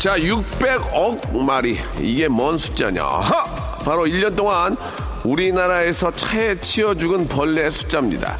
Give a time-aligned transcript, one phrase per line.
[0.00, 3.44] 자 600억 마리 이게 뭔 숫자냐 하!
[3.84, 4.74] 바로 1년 동안
[5.24, 8.38] 우리나라에서 차에 치여 죽은 벌레 숫자입니다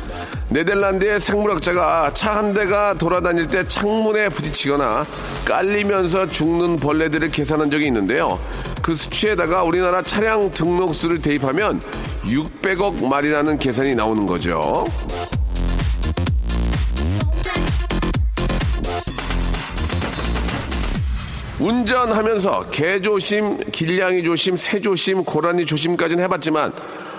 [0.49, 5.05] 네덜란드의 생물학자가 차 한 대가 돌아다닐 때 창문에 부딪히거나
[5.45, 8.41] 깔리면서 죽는 벌레들을 계산한 적이 있는데요.
[8.81, 11.81] 그 수치에다가 우리나라 차량 등록수를 대입하면
[12.25, 14.87] 600억 마리라는 계산이 나오는 거죠.
[21.61, 26.73] 운전하면서 개 조심, 길냥이 조심, 새 조심, 고라니 조심까지는 해봤지만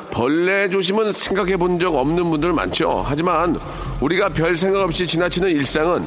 [0.09, 3.03] 벌레 조심은 생각해 본 적 없는 분들 많죠.
[3.08, 3.58] 하지만
[4.02, 6.06] 우리가 별 생각 없이 지나치는 일상은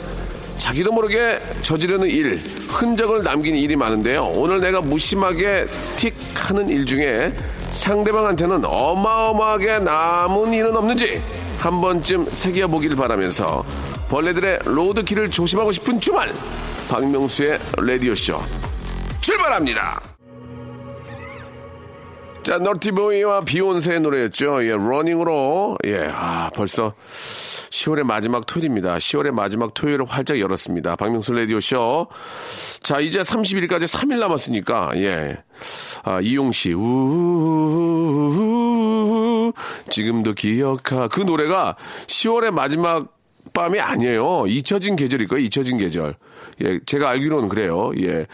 [0.58, 2.36] 자기도 모르게 저지르는 일,
[2.68, 4.30] 흔적을 남기는 일이 많은데요.
[4.34, 7.32] 오늘 내가 무심하게 틱 하는 일 중에
[7.70, 11.20] 상대방한테는 어마어마하게 남은 일은 없는지
[11.58, 13.64] 한 번쯤 새겨보길 바라면서
[14.10, 16.30] 벌레들의 로드킬을 조심하고 싶은 주말
[16.94, 18.38] 박명수의 라디오쇼
[19.20, 20.00] 출발합니다.
[22.44, 24.64] 자, 너티보이와 비욘세의 노래였죠.
[24.64, 26.94] 예, 러닝으로, 예, 아, 벌써
[27.70, 28.98] 10월의 마지막 토요일입니다.
[28.98, 30.94] 10월의 마지막 토요일을 활짝 열었습니다.
[30.94, 32.06] 박명수 라디오쇼.
[32.80, 35.42] 자, 이제 30일까지 3일 남았으니까, 예.
[36.04, 38.04] 아, 이용 씨, 우우우우,
[39.90, 41.08] 지금도 기억하.
[41.08, 41.74] 그 노래가
[42.06, 43.13] 10월의 마지막
[43.52, 44.46] 밤이 아니에요.
[44.46, 45.44] 잊혀진 계절일 거예요.
[45.44, 46.16] 잊혀진 계절.
[46.62, 47.92] 예, 제가 알기로는 그래요.
[48.00, 48.26] 예.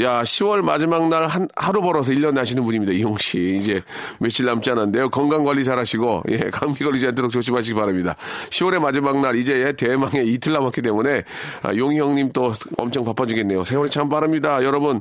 [0.00, 2.92] 야, 10월 마지막 날 한, 하루 벌어서 1년 나시는 분입니다.
[2.92, 3.58] 이용 씨.
[3.60, 3.82] 이제
[4.18, 5.10] 며칠 남지 않았는데요.
[5.10, 8.14] 건강 관리 잘 하시고, 예, 감기 걸리지 않도록 조심하시기 바랍니다.
[8.50, 11.22] 10월의 마지막 날 이제 대망의 이틀 남았기 때문에,
[11.62, 13.64] 아, 용희 형님 또 엄청 바빠지겠네요.
[13.64, 14.62] 세월이 참 빠릅니다.
[14.62, 15.00] 여러분,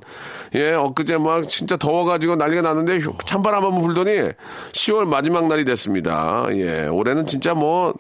[0.56, 4.32] 예, 엊그제 막 진짜 더워가지고 난리가 났는데, 찬바람 한번 불더니
[4.72, 6.48] 10월 마지막 날이 됐습니다.
[6.52, 7.94] 예, 올해는 진짜 뭐,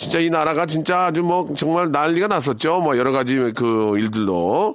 [0.00, 2.80] 진짜 이 나라가 진짜 아주 뭐 정말 난리가 났었죠.
[2.80, 4.74] 뭐 여러 가지 그 일들도.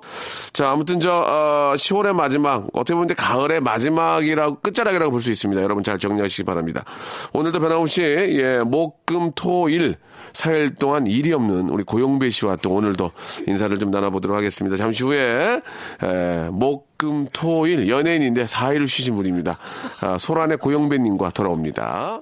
[0.54, 5.64] 자, 아무튼 저, 어, 10월의 마지막, 어떻게 보면 가을의 마지막이라고, 끝자락이라고 볼 수 있습니다.
[5.64, 6.84] 여러분 잘 정리하시기 바랍니다.
[7.34, 9.96] 오늘도 변함없이, 예, 목, 금, 토, 일.
[10.34, 13.12] 4일 동안 일이 없는 우리 고용배 씨와 또 오늘도
[13.48, 14.78] 인사를 좀 나눠보도록 하겠습니다.
[14.78, 15.62] 잠시 후에,
[16.04, 19.58] 에, 목, 금, 토, 일 연예인인데 4일을 쉬신 분입니다.
[20.02, 22.22] 아, 소란의 고용배님과 돌아옵니다.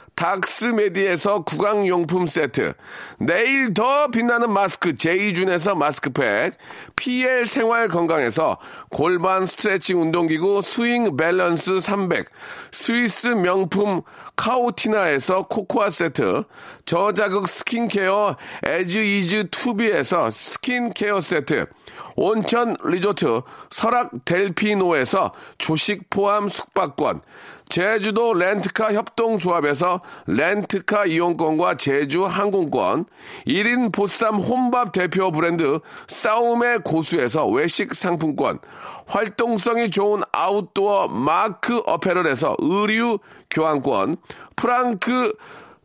[0.21, 2.73] 닥스메디에서 구강용품 세트,
[3.17, 6.53] 내일 더 빛나는 마스크 제이준에서 마스크팩,
[6.95, 8.59] PL 생활 건강에서
[8.91, 12.27] 골반 스트레칭 운동기구 스윙 밸런스 300,
[12.71, 14.03] 스위스 명품
[14.41, 16.45] 카오티나에서 코코아 세트,
[16.85, 18.35] 저자극 스킨케어
[18.65, 21.67] 에즈 이즈 투비에서 스킨케어 세트,
[22.15, 27.21] 온천 리조트 설악 델피노에서 조식 포함 숙박권,
[27.69, 33.05] 제주도 렌트카 협동조합에서 렌트카 이용권과 제주 항공권,
[33.45, 38.57] 1인 보쌈 혼밥 대표 브랜드 싸움의 고수에서 외식 상품권,
[39.05, 43.19] 활동성이 좋은 아웃도어 마크 어페럴에서 의류
[43.51, 44.17] 교환권,
[44.55, 45.35] 프랑크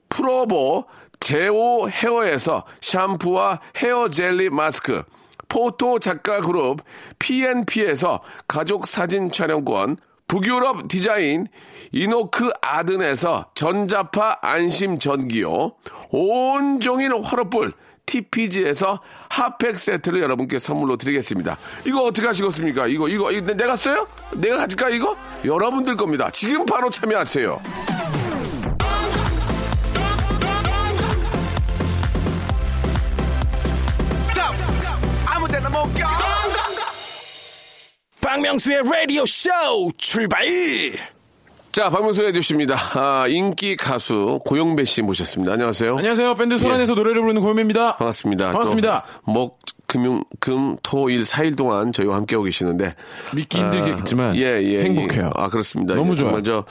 [0.08, 0.86] 프로보
[1.20, 5.02] 제오 헤어에서 샴푸와 헤어 젤리 마스크,
[5.48, 6.80] 포토 작가 그룹
[7.18, 9.98] PNP에서 가족 사진 촬영권,
[10.28, 11.46] 북유럽 디자인
[11.92, 15.72] 이노크 아든에서 전자파 안심 전기요,
[16.10, 17.72] 온종일 화로불
[18.06, 21.58] TPG에서 핫팩 세트를 여러분께 선물로 드리겠습니다.
[21.86, 22.86] 이거 어떻게 하시겠습니까?
[22.86, 24.06] 이거, 이거, 이거 내가 써요?
[24.34, 25.16] 내가 가질까, 이거?
[25.44, 26.30] 여러분들 겁니다.
[26.30, 27.60] 지금 바로 참여하세요.
[38.20, 39.50] 박명수의 라디오 쇼
[39.96, 40.44] 출발!
[41.76, 42.74] 자, 박명수 해주십니다.
[42.94, 45.52] 아, 인기 가수 고영배 씨 모셨습니다.
[45.52, 45.98] 안녕하세요.
[45.98, 46.34] 안녕하세요.
[46.36, 47.96] 밴드 소란에서 노래를 부르는 고현입니다.
[47.98, 48.52] 반갑습니다.
[48.52, 49.04] 반갑습니다.
[49.26, 52.94] 또 목, 금융, 금, 토, 일, 4일 동안 저희와 함께하고 계시는데.
[53.34, 55.30] 믿기 힘들겠지만 행복해요.
[55.34, 55.94] 아, 그렇습니다.
[55.94, 56.64] 너무 예, 정말 좋아요.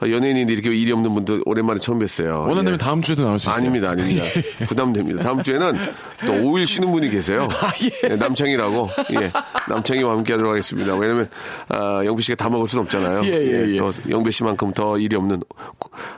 [0.00, 2.40] 저 연예인인데 이렇게 일이 없는 분들 오랜만에 처음 뵀어요.
[2.40, 2.76] 원한다면 예.
[2.78, 3.56] 다음 주에도 나올 수 있어요.
[3.56, 4.24] 아닙니다, 아닙니다.
[4.66, 5.22] 부담됩니다.
[5.22, 5.78] 다음 주에는
[6.26, 7.48] 또 5일 쉬는 분이 계세요.
[7.62, 8.10] 아, 예.
[8.10, 8.88] 예, 남창이라고.
[9.20, 9.30] 예.
[9.68, 10.94] 남창이와 함께 하도록 하겠습니다.
[10.96, 11.28] 왜냐면,
[11.68, 13.24] 아, 영배 씨가 다 먹을 수는 없잖아요.
[13.24, 13.76] 예, 예, 예.
[13.76, 15.40] 또 영배 씨만큼 더 일이 없는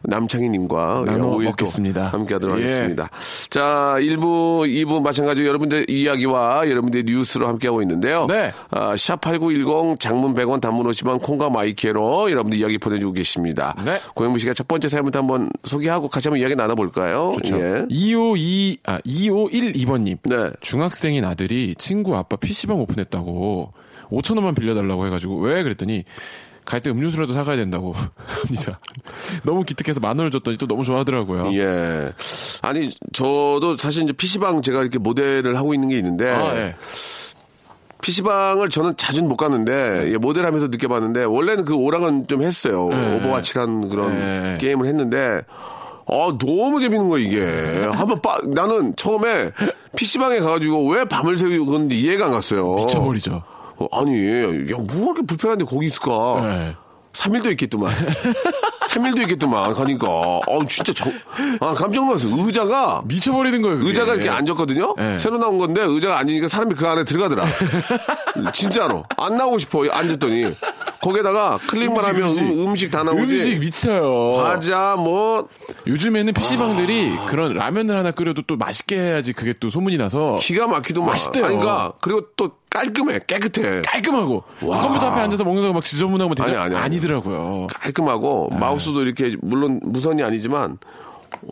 [0.04, 2.10] 남창희님과 나눠 5일 먹겠습니다.
[2.10, 2.62] 또 함께 하도록 예.
[2.62, 3.10] 하겠습니다.
[3.50, 8.26] 자, 1부, 2부 마찬가지로 여러분들 이야기 와 여러분들의 뉴스로 함께하고 있는데요.
[8.26, 8.52] 네.
[8.70, 13.74] 아, 샵8910 장문 100원 단문 50원 콩과 마이K로 여러분들 이야기 보내주고 계십니다.
[13.84, 13.98] 네.
[14.14, 17.32] 고영배 씨가 첫 번째 사연부터 한번 소개하고 같이 한번 이야기 나눠볼까요?
[17.32, 17.58] 그렇죠.
[17.58, 17.86] 예.
[17.88, 20.18] 2522, 아, 2512번님.
[20.24, 20.50] 네.
[20.60, 23.72] 중학생인 아들이 친구 아빠 PC방 오픈했다고
[24.10, 26.04] 5천원만 빌려달라고 해가지고 왜 그랬더니
[26.68, 27.94] 갈 때 음료수라도 사가야 된다고
[28.28, 28.78] 합니다.
[29.42, 31.52] 너무 기특해서 만 원을 줬더니 또 너무 좋아하더라고요.
[31.54, 32.12] 예.
[32.60, 36.30] 아니, 저도 사실 이제 PC방 제가 이렇게 모델을 하고 있는 게 있는데.
[36.30, 36.76] 아, 예.
[38.02, 42.84] PC방을 저는 자주는 못 가는데, 예, 모델 하면서 느껴봤는데, 원래는 그 오락은 좀 했어요.
[42.86, 44.58] 오버워치라는 그런 네.
[44.60, 45.40] 게임을 했는데,
[46.06, 47.40] 아, 너무 재밌는 거야, 이게.
[47.92, 49.50] 한번 빠, 나는 처음에
[49.96, 52.76] PC방에 가가지고 왜 밤을 새우고 그런지 이해가 안 갔어요.
[52.76, 53.42] 미쳐버리죠.
[53.78, 56.40] 어, 아니, 야, 뭐 이렇게 불편한데 거기 있을까?
[56.42, 56.74] 네.
[57.12, 57.92] 3일도 있겠더만.
[58.88, 60.06] 3일도 있겠더만, 가니까.
[60.08, 61.12] 어, 진짜 정,
[61.60, 62.28] 아, 깜짝 놀랐어.
[62.30, 63.78] 의자가, 미쳐버리는 거예요.
[63.78, 63.88] 그게.
[63.88, 64.94] 의자가 이렇게 앉았거든요?
[64.96, 65.18] 네.
[65.18, 67.44] 새로 나온 건데, 의자가 앉으니까 사람이 그 안에 들어가더라.
[68.54, 69.04] 진짜로.
[69.16, 70.54] 안 나오고 싶어, 앉았더니.
[71.00, 72.42] 거기에다가 클릭만 음식, 하면 음식.
[72.42, 73.22] 음, 식 다 나오지.
[73.22, 74.34] 음식 미쳐요.
[74.42, 75.48] 과자, 뭐,
[75.86, 77.26] 요즘에는 PC방들이 아.
[77.26, 81.10] 그런 라면을 하나 끓여도 또 맛있게 해야지 그게 또 소문이 나서 기가 막히더만.
[81.10, 81.44] 맛있대요.
[81.46, 83.82] 아니, 그러니까, 그리고 또 깔끔해, 깨끗해.
[83.82, 84.78] 깔끔하고 와.
[84.80, 86.48] 컴퓨터 앞에 앉아서 먹는 거막 지저분하고 되죠?
[86.50, 86.84] 아니, 아니, 아니.
[86.84, 87.66] 아니더라고요.
[87.68, 90.78] 깔끔하고 마우스도 이렇게 물론 무선이 아니지만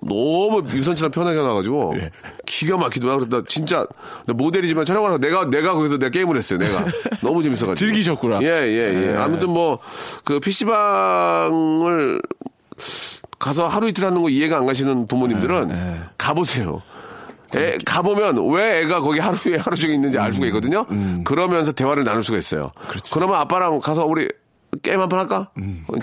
[0.02, 2.10] 너무 유선처럼 편하게 나가지고 예.
[2.46, 3.16] 기가 막히더라.
[3.18, 3.86] 그러다 진짜
[4.26, 6.58] 나 모델이지만 촬영을 하고 내가 내가 거기서 내가 게임을 했어요.
[6.58, 6.84] 내가
[7.22, 8.40] 너무 재밌어가지고 즐기셨구나.
[8.42, 9.78] 예예 예, 아무튼 뭐
[10.24, 12.20] 그 PC방을
[13.38, 16.00] 가서 하루 이틀 하는 거 이해가 안 가시는 부모님들은 예.
[16.18, 16.82] 가보세요.
[17.56, 20.86] 애, 가보면 왜 애가 거기 하루에 하루 종일 있는지 알 수가 있거든요.
[21.24, 22.70] 그러면서 대화를 나눌 수가 있어요.
[22.76, 23.12] 음, 그렇지.
[23.12, 24.28] 그러면 아빠랑 가서 우리
[24.82, 25.50] 게임 한 판 할까?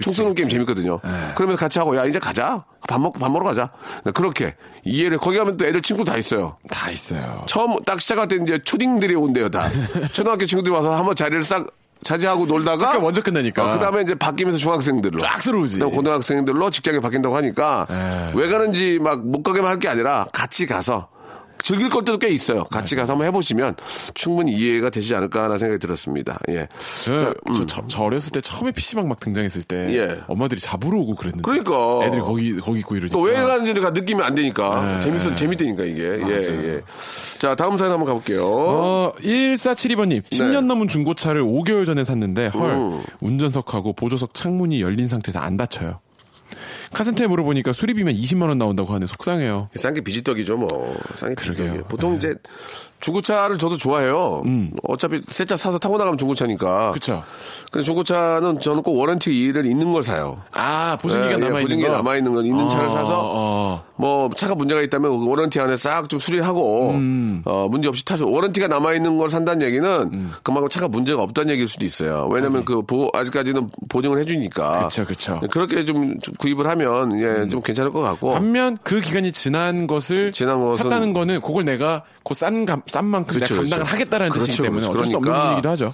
[0.01, 0.99] 총 쏘는 게임 재밌거든요.
[1.05, 1.33] 예.
[1.35, 2.63] 그러면서 같이 하고 야 이제 가자.
[2.87, 3.69] 밥 먹고 밥 먹으러 가자.
[4.15, 6.57] 그렇게 이해를 거기 가면 또 애들 친구 다 있어요.
[6.69, 7.43] 다 있어요.
[7.45, 9.69] 처음 딱 시작할 때 이제 초딩들이 온대요 다.
[10.11, 11.67] 초등학교 친구들이 와서 한번 자리를 싹
[12.03, 13.69] 차지하고 놀다가 그러니까 먼저 끝나니까.
[13.71, 15.79] 그 다음에 이제 바뀌면서 중학생들로 쫙 들어오지.
[15.79, 18.31] 고등학생들로 직장에 바뀐다고 하니까 에.
[18.35, 21.09] 왜 가는지 막 못 가게만 할 게 아니라 같이 가서
[21.63, 22.65] 즐길 것도 꽤 있어요.
[22.65, 23.75] 같이 가서 한번 해보시면
[24.13, 26.37] 충분히 이해가 되시지 않을까라는 생각이 들었습니다.
[26.49, 26.67] 예.
[27.05, 27.53] 저, 자, 음.
[27.55, 30.19] 저, 저, 저 어렸을 때 처음에 PC방 막 등장했을 때 예.
[30.27, 32.05] 엄마들이 잡으러 오고 그랬는데 그러니까.
[32.05, 34.99] 애들이 거기 거기 있고 이러니까 또 왜 가는지가 느끼면 안 되니까 네.
[34.99, 36.81] 재밌어 재밌다니까 이게 예, 예.
[37.39, 38.43] 자 다음 사연 한번 가볼게요.
[38.45, 43.01] 어, 1472번님, 10년 넘은 중고차를 5개월 전에 샀는데, 헐, 음.
[43.21, 45.99] 운전석하고 보조석 창문이 열린 상태에서 안 닫혀요.
[46.93, 49.07] 카센터에 물어보니까 수리비면 20만 원 나온다고 하네.
[49.07, 49.69] 속상해요.
[49.75, 50.67] 싼 게 비지떡이죠, 뭐.
[51.13, 51.55] 싼게 그러게요.
[51.55, 51.83] 비지떡이에요.
[51.85, 52.35] 보통 이제
[53.03, 54.41] 중고차를 저도 좋아해요.
[54.87, 56.89] 어차피 새 차 사서 타고 나가면 중고차니까.
[56.89, 56.93] 음.
[56.93, 57.21] 그쵸.
[57.69, 60.41] 근데 중고차는 저는 꼭 워런티를 있는 걸 사요.
[60.53, 61.97] 아, 보증기가 예, 예, 남아 있는 보증기가 거?
[61.97, 63.83] 남아 있는 건 있는 차를 어, 사서 어.
[63.97, 67.41] 뭐 차가 문제가 있다면 그 워런티 안에 싹 좀 수리하고 음.
[67.45, 68.31] 어, 문제 없이 타죠.
[68.31, 70.31] 워런티가 남아 있는 걸 산다는 얘기는 음.
[70.43, 72.29] 그만큼 차가 문제가 없다는 얘기일 수도 있어요.
[72.31, 74.83] 왜냐하면 그 보, 아직까지는 보증을 해주니까.
[74.87, 75.41] 그쵸, 그쵸.
[75.51, 78.33] 그렇게 좀 구입을 하면 예, 좀 괜찮을 것 같고.
[78.33, 83.55] 반면 그 기간이 지난 것을 지난 것은- 샀다는 거는 그걸 내가 그싼 싼 만큼 그렇죠,
[83.55, 83.95] 내가 감당을 그렇죠.
[83.95, 84.97] 하겠다라는 뜻이기 그렇죠, 때문에 그렇죠.
[84.99, 85.93] 어쩔 수 없는 그러니까 분이기도 하죠.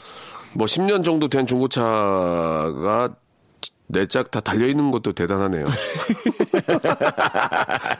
[0.52, 3.10] 뭐 10년 정도 된 중고차가
[3.88, 5.66] 내짝 다 달려있는 것도 대단하네요.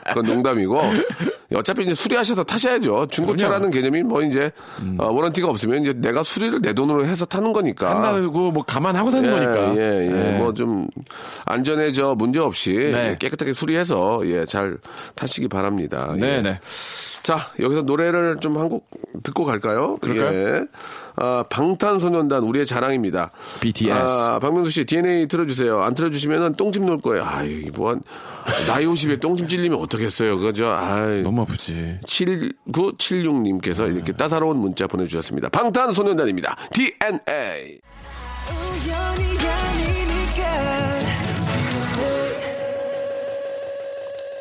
[0.08, 0.82] 그건 농담이고.
[1.54, 3.06] 어차피 이제 수리하셔서 타셔야죠.
[3.08, 4.52] 중고차라는 개념이 뭐 이제
[4.98, 7.90] 어, 워런티가 없으면 이제 내가 수리를 내 돈으로 해서 타는 거니까.
[7.90, 9.74] 한다고 뭐 감안하고 사는 예, 거니까.
[9.76, 10.10] 예, 예.
[10.10, 10.38] 네.
[10.38, 10.88] 뭐좀
[11.46, 13.16] 안전해져 문제 없이 네.
[13.18, 14.76] 깨끗하게 수리해서 예, 잘
[15.16, 16.14] 타시기 바랍니다.
[16.16, 16.42] 네, 예.
[16.42, 16.60] 네.
[17.22, 18.88] 자, 여기서 노래를 좀 한 곡
[19.22, 19.96] 듣고 갈까요?
[19.96, 20.32] 그럴까요?
[20.32, 20.64] 예.
[21.16, 23.30] 아, 방탄소년단 우리의 자랑입니다.
[23.60, 23.92] BTS.
[23.92, 25.82] 아, 박명수 씨 DNA 틀어주세요.
[25.82, 27.24] 안 틀어주시면은 똥집 놓을 거예요.
[27.24, 28.02] 아, 이게 뭐한
[28.68, 30.38] 나이 50에 똥집 찔리면 어떡겠어요.
[30.38, 30.66] 그죠?
[30.68, 31.98] 아, 너무 아프지.
[32.06, 35.50] 7976님께서 이렇게 따사로운 문자 보내주셨습니다.
[35.50, 36.56] 방탄소년단입니다.
[36.72, 37.80] DNA.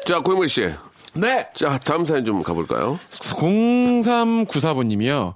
[0.05, 0.73] 자, 고영물 씨.
[1.15, 1.47] 네.
[1.53, 2.99] 자, 다음 사연 좀 가볼까요?
[3.11, 5.33] 0394번님이요.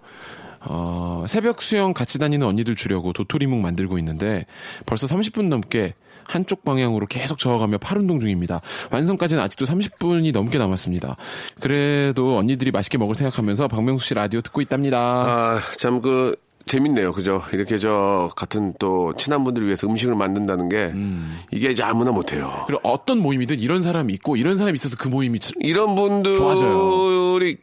[0.65, 4.45] 어, 새벽 수영 같이 다니는 언니들 주려고 도토리묵 만들고 있는데
[4.85, 5.93] 벌써 30분 넘게
[6.25, 8.61] 한쪽 방향으로 계속 저어가며 팔 운동 중입니다.
[8.91, 11.17] 완성까지는 아직도 30분이 넘게 남았습니다.
[11.59, 14.97] 그래도 언니들이 맛있게 먹을 생각하면서 박명수 씨 라디오 듣고 있답니다.
[14.99, 17.11] 아, 참 그 재밌네요.
[17.13, 17.41] 그죠?
[17.51, 20.91] 이렇게 저 같은 또 친한 분들을 위해서 음식을 만든다는 게
[21.51, 22.63] 이게 이제 아무나 못 해요.
[22.67, 27.03] 그리고 어떤 모임이든 이런 사람이 있고 이런 사람이 있어서 그 모임이 참- 이런 분들이 좋아져요.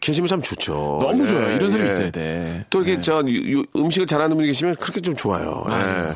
[0.01, 0.99] 계시면 참 좋죠.
[1.01, 1.57] 너무 예, 좋아요.
[1.57, 1.95] 이런 사람이 예.
[1.95, 2.67] 있어야 돼.
[2.71, 5.65] 또 이렇게 저 유- 유- 음식을 잘하는 분이 계시면 그렇게 좀 좋아요.
[5.71, 6.15] 예.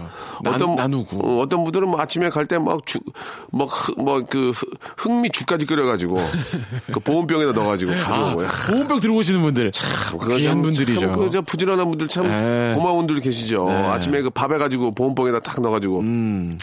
[0.53, 1.19] 나- 나누고.
[1.19, 3.03] 어, 어떤 분들은 뭐 아침에 갈 때 막 죽,
[3.51, 4.53] 뭐뭐그
[4.99, 6.17] 흑미 죽까지 끓여가지고
[6.93, 8.45] 그 보온병에다 넣어가지고 아, 가져오고.
[8.45, 9.71] 요 보온병 들고 오시는 분들
[10.11, 11.01] 그거 귀한 참- 분들이죠.
[11.01, 12.73] 참 그저 부지런한 분들 참 네.
[12.75, 13.69] 고마운 분들 계시죠.
[13.69, 16.59] 아침에 그 밥 해가지고 보온병에다 탁 넣어가지고 음.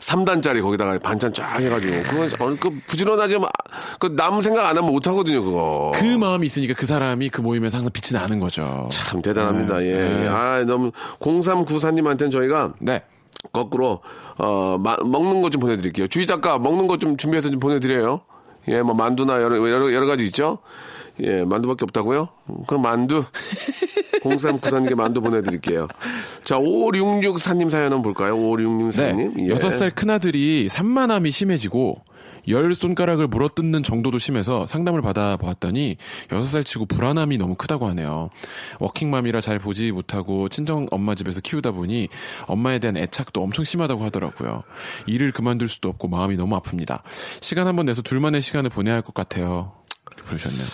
[0.00, 3.48] 3단짜리 거기다가 반찬 쫙 해가지고 그건 어, 그 부지런하지만
[3.98, 5.92] 그 남 생각 안 하면 못 하거든요 그거.
[5.94, 8.88] 그 마음이 있으니까 그 사람이 그 모임에서 항상 빛이 나는 거죠.
[8.92, 9.78] 참 대단합니다.
[9.78, 9.86] 네.
[9.86, 9.92] 예.
[10.08, 10.28] 네.
[10.28, 10.90] 아 너무
[11.20, 13.02] 0394님한테는 저희가 네.
[13.52, 14.00] 거꾸로
[14.38, 16.06] 어 마- 먹는 것 좀 보내드릴게요.
[16.08, 18.20] 주희 작가 먹는 것 좀 준비해서 좀 보내드려요.
[18.68, 20.58] 예, 뭐 만두나 여러 여러, 여러 가지 있죠.
[21.22, 22.28] 예, 만두밖에 없다고요?
[22.66, 23.24] 그럼 만두
[24.24, 25.86] 0394님께 만두 보내드릴게요.
[26.42, 28.36] 자, 5664님 사연 한번 볼까요?
[28.36, 29.34] 5664님.
[29.36, 29.48] 네.
[29.48, 32.02] 여섯 살 큰아들이 산만함이 심해지고
[32.48, 35.96] 열 손가락을 물어뜯는 정도도 심해서 상담을 받아보았더니
[36.32, 38.30] 여섯 살 치고 불안함이 너무 크다고 하네요.
[38.80, 42.08] 워킹맘이라 잘 보지 못하고 친정 엄마 집에서 키우다 보니
[42.46, 44.62] 엄마에 대한 애착도 엄청 심하다고 하더라고요.
[45.06, 47.00] 일을 그만둘 수도 없고 마음이 너무 아픕니다.
[47.40, 49.72] 시간 한번 내서 둘만의 시간을 보내야 할 것 같아요.
[50.24, 50.64] 부르셨네요.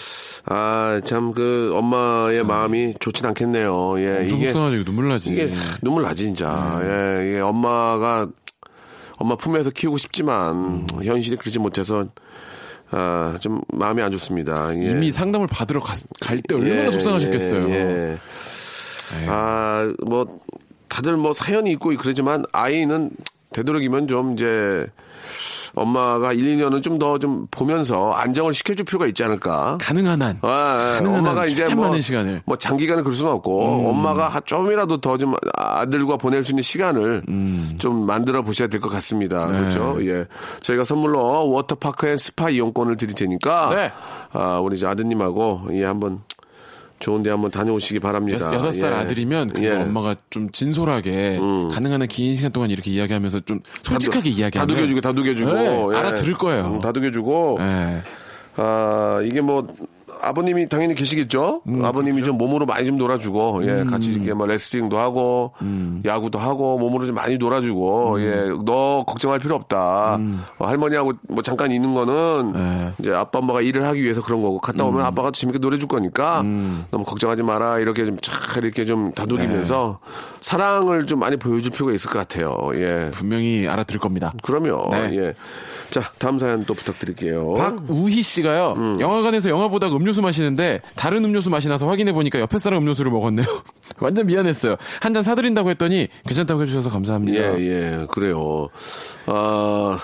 [0.46, 3.98] 아, 참 그 엄마의 마음이 좋진 않겠네요.
[4.00, 5.32] 예, 이게 속상하지 눈물 나지.
[5.32, 5.46] 이게
[5.82, 6.78] 눈물 나지 진짜.
[6.82, 8.28] 예, 이게 엄마가
[9.20, 12.06] 엄마 품에서 키우고 싶지만 현실이 그러지 못해서
[12.90, 14.74] 아, 좀 마음이 안 좋습니다.
[14.76, 14.90] 예.
[14.90, 17.68] 이미 상담을 받으러 갈 때 얼마나 예, 속상하셨겠어요.
[17.68, 18.18] 예,
[19.22, 19.26] 예.
[19.28, 20.40] 아, 뭐
[20.88, 23.10] 다들 뭐 사연이 있고 그러지만 아이는
[23.52, 24.86] 되도록이면 좀 이제
[25.74, 29.78] 엄마가 1, 2년은 좀더좀 보면서 안정을 시켜줄 필요가 있지 않을까.
[29.80, 30.38] 가능한 한.
[30.42, 32.32] 아, 아, 가능한 엄마가 한 이제 뭐, 많은 시간을.
[32.32, 32.40] 음.
[32.44, 37.22] 뭐 장기간은 그럴 수는 없고 엄마가 하- 좀이라도 더 좀 아들과 보낼 수 있는 시간을
[37.28, 37.76] 음.
[37.78, 39.46] 좀 만들어 보셔야 될 것 같습니다.
[39.46, 39.58] 네.
[39.60, 39.96] 그렇죠?
[40.06, 40.26] 예.
[40.60, 43.92] 저희가 선물로 워터파크 앤 스파 이용권을 드릴 테니까 네.
[44.32, 46.20] 아, 우리 이제 아드님하고 예, 한번
[47.00, 48.52] 좋은 데 한번 다녀오시기 바랍니다.
[48.52, 48.96] 여섯, 살 예.
[48.96, 49.72] 아들이면 그리고 예.
[49.72, 49.88] 음.
[49.88, 51.40] 엄마가 좀 진솔하게
[51.72, 55.96] 가능한 한 긴 시간 동안 이렇게 이야기하면서 좀 솔직하게 이야기하면 다독여주고 다독여주고 네, 예.
[55.96, 56.66] 알아들을 거예요.
[56.66, 58.02] 음, 다독여주고 예.
[58.56, 59.66] 아, 이게 뭐,
[60.22, 61.62] 아버님이 당연히 계시겠죠?
[61.68, 66.02] 음, 아버님이 좀 몸으로 많이 좀 놀아주고, 예, 같이 이렇게 뭐 레슬링도 하고, 음.
[66.04, 70.18] 야구도 하고, 몸으로 좀 많이 놀아주고, 예, 너 걱정할 필요 없다.
[70.58, 72.52] 어, 할머니하고 뭐 잠깐 있는 거는, 음.
[72.54, 72.92] 네.
[72.98, 74.90] 이제 아빠 엄마가 일을 하기 위해서 그런 거고, 갔다 음.
[74.90, 76.42] 오면 아빠가 재밌게 놀아줄 거니까,
[76.90, 77.78] 너무 걱정하지 마라.
[77.78, 80.10] 이렇게 좀쫙 이렇게 좀 다독이면서, 네.
[80.40, 82.70] 사랑을 좀 많이 보여줄 필요가 있을 것 같아요.
[82.74, 83.10] 예.
[83.12, 84.32] 분명히 알아들을 겁니다.
[84.42, 84.88] 그럼요.
[84.90, 85.10] 네.
[85.16, 85.34] 예.
[85.90, 87.54] 자, 다음 사연 또 부탁드릴게요.
[87.54, 88.74] 박우희 씨가요.
[88.76, 89.00] 음.
[89.00, 93.46] 영화관에서 영화 보다가 음료수 마시는데 다른 음료수 맛이 나서 확인해 보니까 옆에 사람 음료수를 먹었네요.
[94.00, 94.76] 완전 미안했어요.
[95.00, 97.58] 한 잔 사드린다고 했더니 괜찮다고 해주셔서 감사합니다.
[97.58, 98.68] 예, 예, 그래요.
[99.26, 99.98] 아,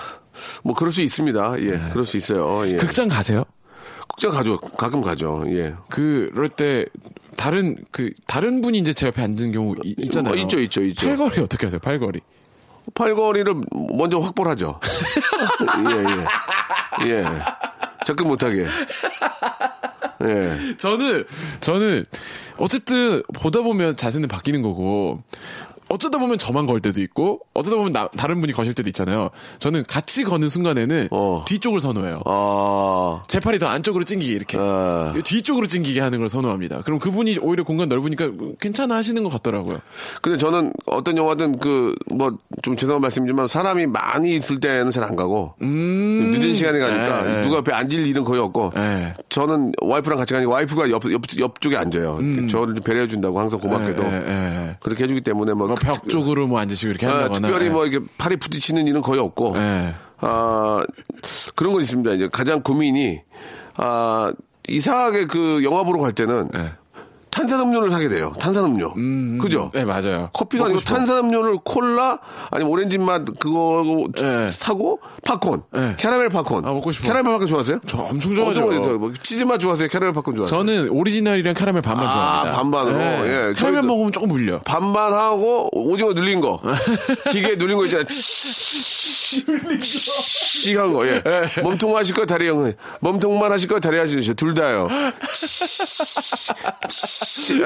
[0.63, 1.55] 뭐, 그럴 수 있습니다.
[1.59, 2.65] 예, 그럴 수 있어요.
[2.67, 2.71] 예.
[2.71, 2.77] 네.
[2.77, 3.43] 극장 가세요?
[4.09, 4.57] 극장 가죠.
[4.59, 5.43] 가끔 가죠.
[5.47, 5.73] 예.
[5.89, 6.85] 그럴 때
[7.37, 10.33] 다른 그 다른 분이 이제 제 옆에 앉은 경우 이- 있잖아요.
[10.33, 11.07] 뭐 있죠, 있죠, 있죠.
[11.07, 11.79] 팔걸이 어떻게 하세요?
[11.79, 12.19] 팔걸이.
[12.93, 13.53] 팔거리를
[13.93, 14.79] 먼저 확보를 하죠.
[17.01, 17.11] 예, 예.
[17.13, 17.25] 예.
[18.07, 18.65] 접근 못하게.
[20.23, 20.77] 예.
[20.77, 21.25] 저는
[21.59, 22.05] 저는
[22.57, 25.23] 어쨌든 보다 보면 자세는 바뀌는 거고
[25.89, 29.29] 어쩌다 보면 저만 걸 때도 있고 어쩌다 보면 나- 다른 분이 거실 때도 있잖아요.
[29.59, 31.43] 저는 같이 거는 순간에는 어.
[31.47, 32.21] 뒤쪽을 선호해요.
[32.25, 35.13] 아, 제 팔이 더 안쪽으로 찡기게 이렇게 아.
[35.23, 36.81] 뒤쪽으로 찡기게 하는 걸 선호합니다.
[36.81, 39.79] 그럼 그분이 오히려 공간 넓으니까 괜찮아 하시는 것 같더라고요.
[40.21, 45.15] 근데 저는 어떤 영화든 그, 뭐, 좀 죄송한 말씀이지만 사람이 많이 있을 때는 잘 안
[45.15, 47.41] 가고, 늦은 시간에 가니까 네, 네.
[47.43, 49.13] 누가 옆에 앉을 일은 거의 없고, 네.
[49.29, 52.17] 저는 와이프랑 같이 가니까 와이프가 옆, 옆, 옆쪽에 앉아요.
[52.49, 54.03] 저를 좀 배려해 준다고 항상 고맙게도.
[54.03, 54.77] 예, 예, 예.
[54.81, 55.76] 그렇게 해주기 때문에 뭐.
[55.85, 57.47] 뭐 벽 쪽으로 뭐 앉으시고 이렇게 아, 한다거나.
[57.47, 57.69] 특별히 예.
[57.69, 59.95] 뭐 이렇게 팔이 부딪히는 일은 거의 없고, 예.
[60.19, 60.83] 아,
[61.55, 62.11] 그런 건 있습니다.
[62.11, 63.21] 이제 가장 고민이,
[63.75, 64.31] 아,
[64.67, 66.71] 이상하게 그 영화 보러 갈 때는 네.
[67.37, 68.33] 탄산음료를 사게 돼요.
[68.39, 68.93] 탄산음료.
[69.39, 69.69] 그죠?
[69.73, 70.29] 네, 맞아요.
[70.33, 70.95] 커피가 아니고 싶어.
[70.95, 72.17] 탄산음료를 콜라
[72.49, 74.49] 아니면 오렌지 맛 그거 네.
[74.49, 75.95] 사고 팝콘 네.
[75.99, 77.07] 캐러멜 팝콘 아, 먹고 싶어.
[77.07, 77.79] 캐러멜 팝콘 좋아하세요?
[77.87, 78.97] 저 엄청 좋아하죠.
[78.97, 79.87] 뭐 치즈 맛 좋아하세요?
[79.87, 80.57] 캐러멜 팝콘 좋아하세요?
[80.57, 82.57] 저는 오리지널이랑 캐러멜 반반 아, 좋아합니다.
[82.57, 83.27] 반반으로?
[83.27, 84.59] 예, 캐러멜 먹으면 조금 물려.
[84.61, 86.59] 반반 하고 오징어 눌린 거
[87.31, 88.05] 기계 눌린 거 있잖아요.
[90.93, 91.21] 거, 예.
[91.61, 92.73] 몸통만 하실 거예요, 다리 형.
[92.99, 94.33] 몸통만 하실 거예요, 다리 하시죠.
[94.33, 94.87] 둘 다요.
[94.89, 95.13] 아.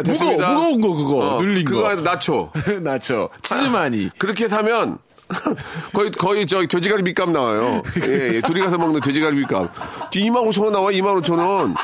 [0.04, 1.96] 무거워, 무거운 거 그거 어, 눌린 그거 거.
[1.96, 2.52] 나초.
[2.82, 3.30] 나죠.
[3.42, 4.10] 치즈 많이.
[4.18, 4.98] 그렇게 사면
[5.94, 7.82] 거의 거의 저 돼지갈비 값 나와요.
[8.08, 8.42] 예, 예.
[8.42, 9.72] 둘이 가서 먹는 돼지갈비 값.
[10.12, 10.92] 2만 5천 원 나와.
[10.92, 11.76] 2만 5천 원.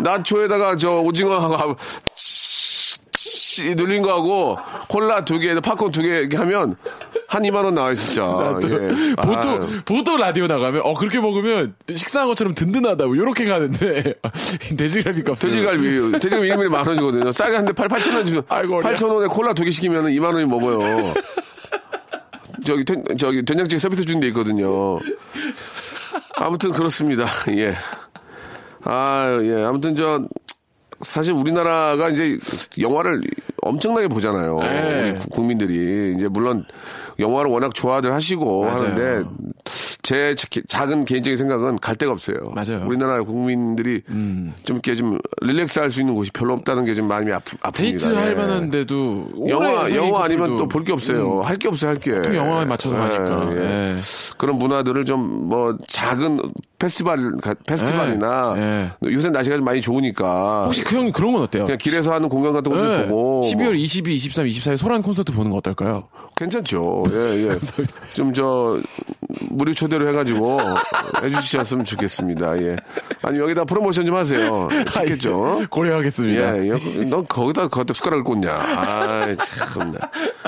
[0.00, 1.76] 나초에다가 저 오징어하고
[3.56, 4.58] 씨, 눌린 거하고
[4.88, 6.76] 콜라 두 개, 팝콘 두 개 이렇게 하면
[7.28, 8.22] 한 2만 원 나와요, 진짜.
[8.62, 9.14] 예.
[9.16, 9.80] 보통 아유.
[9.84, 14.14] 보통 라디오 나가면 어 그렇게 먹으면 식사한 것처럼 든든하다 뭐 이렇게 가는데
[14.76, 17.32] 돼지갈비 값 돼지갈비, 돼지갈비 1인분에 만 원이거든요.
[17.32, 18.42] 싸게 한데 8, 8천 원 어려.
[18.94, 20.78] 8천 원에 콜라 두 개 시키면 2만 원이 먹어요.
[22.64, 24.98] 저기, 된, 저기, 된장찌개 서비스 주는 데 있거든요.
[26.34, 27.26] 아무튼 그렇습니다.
[27.56, 27.76] 예.
[28.84, 29.62] 아, 예.
[29.64, 30.20] 아무튼 저,
[31.06, 32.38] 사실 우리나라가 이제
[32.80, 33.20] 영화를
[33.62, 34.58] 엄청나게 보잖아요.
[34.60, 35.10] 네.
[35.12, 36.14] 우리 구- 국민들이.
[36.16, 36.64] 이제 물론
[37.18, 38.78] 영화를 워낙 좋아들 하시고 맞아요.
[38.78, 39.24] 하는데
[40.02, 42.52] 제 자- 작은 개인적인 생각은 갈 데가 없어요.
[42.54, 42.82] 맞아요.
[42.82, 42.88] 음.
[42.88, 47.32] 우리나라 국민들이 좀 이렇게 좀 릴렉스 할 수 있는 곳이 별로 없다는 게 좀 마음이
[47.32, 47.72] 아프, 아픕니다.
[47.72, 48.34] 데이트 할 예.
[48.34, 51.40] 만한데도 영화, 영화 아니면 또 볼 게 없어요.
[51.40, 52.12] 할게 없어요, 할 게.
[52.12, 53.50] 보통 영화에 맞춰서 가니까.
[53.56, 53.96] 예.
[54.38, 56.38] 그런 문화들을 좀 뭐 작은
[56.78, 58.92] 페스티벌, 가- 페스티벌이나 예.
[59.10, 60.64] 요새 날씨가 좀 많이 좋으니까.
[60.64, 61.64] 혹시 그 형님 그런 건 어때요?
[61.64, 63.06] 그냥 길에서 하는 공연 같은 거좀 네.
[63.08, 63.42] 보고.
[63.46, 66.08] 12월 22, 23, 24일 소란 콘서트 보는 거 어떨까요?
[66.36, 67.04] 괜찮죠.
[67.12, 67.58] 예, 예.
[68.12, 68.78] 좀 저,
[69.50, 70.60] 무료 초대로 해가지고
[71.22, 72.62] 해주셨으면 좋겠습니다.
[72.62, 72.76] 예.
[73.22, 74.68] 아니, 여기다 프로모션 좀 하세요.
[74.94, 75.62] 좋겠죠.
[75.70, 76.58] 고려하겠습니다.
[76.58, 77.04] 예, 예.
[77.04, 78.52] 넌 거기다, 거기다 숟가락을 꽂냐.
[78.52, 79.34] 아,
[79.72, 79.98] 참나.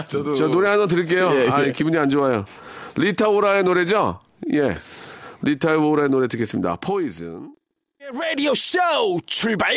[0.06, 1.30] 저도 저 노래 하나 드릴게요.
[1.32, 1.48] 예, 예.
[1.48, 2.44] 아, 기분이 안 좋아요.
[2.96, 4.20] 리타 오라의 노래죠?
[4.52, 4.76] 예.
[5.42, 6.76] 리타 오라의 노래 듣겠습니다.
[6.76, 7.52] 포이즌.
[8.12, 8.78] 라디오 쇼
[9.26, 9.72] 출발!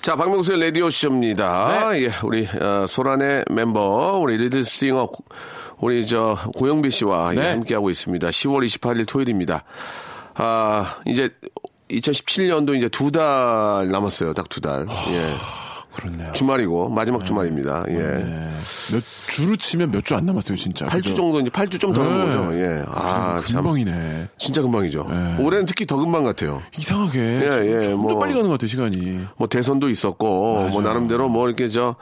[0.00, 1.90] 자, 박명수의 라디오 쇼입니다.
[1.92, 2.04] 네.
[2.04, 5.10] 예, 우리, 어, 소란의 멤버, 우리 리드싱어,
[5.78, 7.50] 우리 저, 고영배 씨와 예, 네.
[7.50, 8.28] 함께 하고 있습니다.
[8.28, 9.64] 10월 28일 토요일입니다.
[10.34, 11.28] 아, 이제
[11.90, 14.32] 2017년도 이제 두 달 남았어요.
[14.32, 14.86] 딱 두 달.
[14.88, 15.59] 예.
[15.94, 16.32] 그렇네요.
[16.32, 17.84] 주말이고, 마지막 주말입니다.
[17.88, 17.94] 예.
[17.94, 18.50] 네.
[18.92, 20.86] 몇 주로 치면 몇 주 안 남았어요, 진짜.
[20.86, 21.14] 8주 그죠?
[21.16, 22.36] 정도, 이제 8주 좀더 남은 네.
[22.36, 22.58] 거죠.
[22.58, 22.84] 예.
[22.88, 23.56] 아, 참.
[23.62, 24.28] 금방이네.
[24.38, 25.06] 진짜 금방이죠.
[25.40, 26.62] 올해는 특히 더 금방 같아요.
[26.78, 27.18] 이상하게.
[27.20, 28.12] 예, 좀 뭐.
[28.14, 29.20] 더 빨리 가는 것 같아요, 시간이.
[29.36, 31.96] 뭐 대선도 있었고 뭐 나름대로 뭐 이렇게 저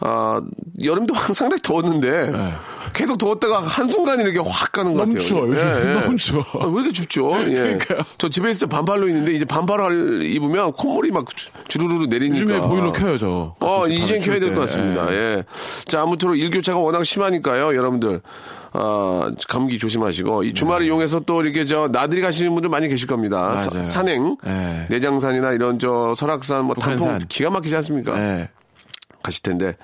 [0.00, 0.40] 아,
[0.82, 2.32] 여름도 상당히 더웠는데
[2.94, 5.14] 계속 더웠다가 한순간에 이렇게 확 가는 것 네.
[5.14, 5.18] 같아요.
[5.20, 5.92] 추워요, 요즘.
[6.00, 6.42] 너무 추워.
[6.58, 7.32] 아, 왜 이렇게 춥죠?
[7.48, 7.54] 예.
[7.54, 7.98] 그러니까요.
[8.18, 12.40] 저 집에 있을 때 반팔로 있는데 이제 반팔을 입으면 콧물이 막 주- 주르르 내리니까.
[12.42, 13.54] 요즘에 보일러 켜요, 저.
[13.60, 14.60] 어, 이젠 켜야 쉴될것 때.
[14.60, 15.12] 같습니다.
[15.12, 15.44] 예.
[15.84, 18.20] 자, 아무쪼록 일교차가 워낙 심하니까요, 여러분들.
[18.72, 23.56] 아, 감기 조심하시고, 이 주말을 이용해서 또 이렇게 저 나들이 가시는 분들 많이 계실 겁니다.
[23.58, 23.84] 사- 네.
[23.84, 24.86] 산행, 예.
[24.88, 27.28] 내장산이나 이런 저 설악산, 뭐 단풍 북한산.
[27.28, 28.16] 기가 막히지 않습니까?
[28.18, 28.48] 예.
[29.22, 29.76] 가실 텐데,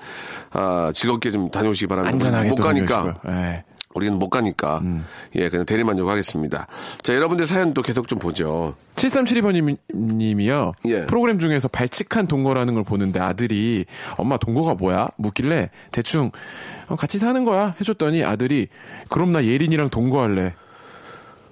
[0.51, 2.13] 아, 즐겁게 좀 다녀오시기 바랍니다.
[2.13, 3.15] 안전하게 못또 가니까.
[3.29, 3.63] 예.
[3.97, 4.79] 우리는 못 가니까.
[4.83, 5.05] 음.
[5.35, 6.67] 예, 그냥 대리만족하겠습니다.
[7.01, 8.75] 자, 여러분들 사연 또 계속 좀 보죠.
[8.95, 10.73] 7372번님이요.
[10.85, 11.05] 예.
[11.07, 13.85] 프로그램 중에서 발칙한 동거라는 걸 보는데 아들이
[14.17, 15.09] 엄마 동거가 뭐야?
[15.17, 16.31] 묻길래 대충
[16.87, 18.67] 어, 같이 사는 거야 해줬더니 아들이
[19.09, 20.53] 그럼 나 예린이랑 동거할래.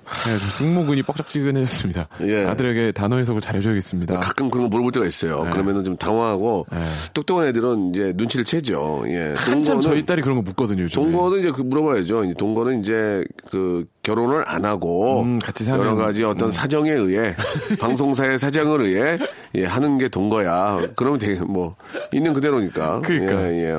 [0.06, 2.08] 그래가지고 승모근이 뻑적지근해졌습니다.
[2.22, 2.46] 예.
[2.46, 4.20] 아들에게 단어 해석을 잘해줘야겠습니다.
[4.20, 5.44] 가끔 그런 거 물어볼 때가 있어요.
[5.44, 5.52] 네.
[5.52, 6.66] 그러면은 좀 당황하고,
[7.14, 9.04] 똑똑한 애들은 이제 눈치를 채죠.
[9.08, 9.34] 예.
[9.36, 10.84] 한참 동거는- 저희 딸이 그런 거 묻거든요.
[10.84, 11.04] 요즘에.
[11.04, 12.34] 동거는 이제 그 물어봐야죠.
[12.36, 17.36] 동거는 이제 그 결혼을 안 하고 음, 여러 가지 어떤 사정에 의해
[17.82, 19.18] 방송사의 사정을 의해
[19.56, 20.80] 예, 하는 게 동거야.
[20.96, 21.76] 그러면 되게 뭐
[22.14, 23.02] 있는 그대로니까.
[23.02, 23.52] 그러니까.
[23.52, 23.76] 예, 예.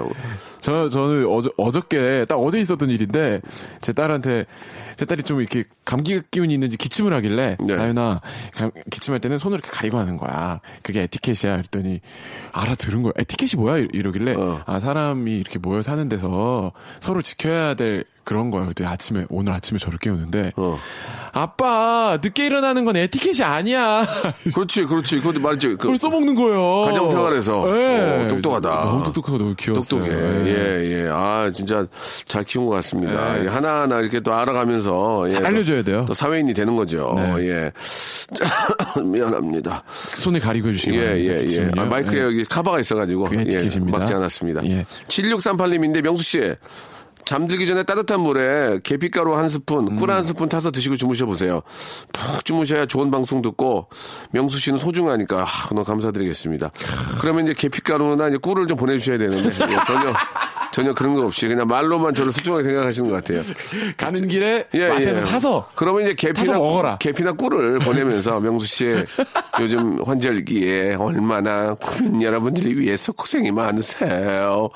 [0.58, 3.40] 저, 저는 어저, 어저께, 딱 어제 있었던 일인데,
[3.82, 4.46] 제 딸한테,
[4.96, 7.76] 제 딸이 좀 이렇게 감기 기운이 있는지 기침을 하길래, 네.
[7.76, 8.20] 다윤아,
[8.54, 10.60] 감- 기침할 때는 손을 이렇게 가리고 하는 거야.
[10.82, 11.56] 그게 에티켓이야.
[11.58, 12.00] 그랬더니,
[12.52, 13.12] 알아들은 거야.
[13.18, 13.76] 에티켓이 뭐야?
[13.76, 14.62] 이러- 이러길래, 어.
[14.64, 18.66] 아, 사람이 이렇게 모여 사는 데서 서로 지켜야 될 그런 거야.
[18.66, 20.78] 그때 아침에, 오늘 아침에 저를 깨우는데, 어.
[21.32, 24.04] 아빠, 늦게 일어나는 건 에티켓이 아니야.
[24.52, 25.18] 그렇지, 그렇지.
[25.20, 25.68] 그것도 말이죠.
[25.70, 26.86] 그 그걸 써먹는 거예요.
[26.86, 27.64] 가정 생활에서.
[27.66, 28.24] 네.
[28.24, 28.68] 어, 똑똑하다.
[28.68, 30.00] 너무 똑똑하고 너무 귀여웠어요.
[30.02, 30.20] 똑똑해.
[30.20, 30.46] 네.
[30.46, 31.08] 예, 예.
[31.08, 31.86] 아, 진짜
[32.24, 33.34] 잘 키운 것 같습니다.
[33.34, 33.44] 네.
[33.44, 35.28] 예, 하나하나 이렇게 또 알아가면서.
[35.28, 36.04] 잘 예, 알려줘야 또, 돼요.
[36.08, 37.14] 또 사회인이 되는 거죠.
[37.16, 37.48] 네.
[37.48, 37.72] 예.
[38.34, 38.44] 자,
[39.00, 39.84] 미안합니다.
[40.16, 41.16] 손을 가리고 해주시기 예.
[41.16, 41.70] 예, 예.
[41.76, 42.22] 아, 마이크에 예.
[42.24, 43.28] 여기 카바가 있어가지고.
[43.36, 43.96] 예, 에티켓입니다.
[43.96, 44.64] 막지 않았습니다.
[44.66, 44.84] 예.
[45.06, 46.54] 7638님인데, 명수 씨.
[47.26, 51.60] 잠들기 전에 따뜻한 물에 계피가루 한 스푼, 꿀 한 스푼 타서 드시고 주무셔 보세요.
[52.12, 53.88] 푹 주무셔야 좋은 방송 듣고
[54.30, 56.70] 명수 씨는 소중하니까 아, 너무 감사드리겠습니다.
[57.20, 60.14] 그러면 이제 계피가루나 이제 꿀을 좀 보내주셔야 되는데 예, 전혀
[60.72, 63.42] 전혀 그런 거 없이 그냥 말로만 저를 소중하게 생각하시는 것 같아요.
[63.96, 65.22] 가는 길에 예, 마트에서 예.
[65.22, 66.98] 사서 그러면 이제 계피나 먹어라.
[66.98, 69.06] 계피나 꿀을 보내면서 명수 씨의
[69.60, 74.68] 요즘 환절기에 얼마나 국민 여러분들을 위해서 고생이 많으세요.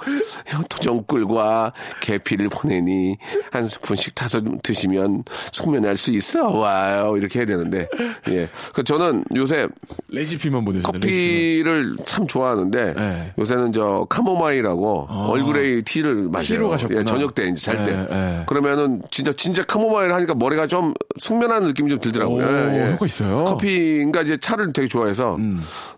[0.68, 3.16] 토종꿀과 계피 를 보내니
[3.50, 7.16] 한 스푼씩 타서 드시면 숙면할 수 있어 와요.
[7.18, 7.86] 이렇게 해야 되는데
[8.28, 8.48] 예.
[8.72, 9.68] 그 저는 요새
[10.08, 10.92] 레시피만 보내주세요.
[10.94, 11.00] 레시피만.
[11.00, 13.32] 커피를 참 좋아하는데 네.
[13.38, 17.00] 요새는 저 카모마일하고 얼그레이 티를 가셨구나.
[17.00, 17.84] 예, 저녁 때 이제 잘 때.
[17.94, 18.42] 네, 네.
[18.46, 22.44] 그러면은 진짜 진짜 카모마일 하니까 머리가 좀 숙면하는 느낌이 좀 들더라고요.
[22.46, 23.36] 오, 효과 있어요?
[23.40, 23.44] 음.
[23.44, 25.36] 커피인가 이제 차를 되게 좋아해서